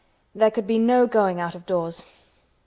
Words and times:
There 0.33 0.49
could 0.49 0.65
be 0.65 0.79
no 0.79 1.05
going 1.05 1.39
out 1.39 1.53
of 1.53 1.67
doors. 1.67 2.07